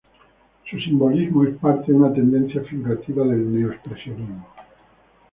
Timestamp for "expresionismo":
3.71-4.47